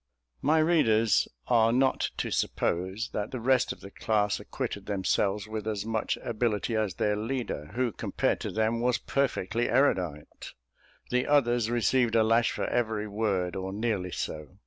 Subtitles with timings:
[0.41, 5.67] My readers are not to suppose that the rest of the class acquitted themselves with
[5.67, 10.53] as much ability as their leader, who, compared to them, was perfectly erudite;
[11.11, 14.57] the others received a lash for every word, or nearly so.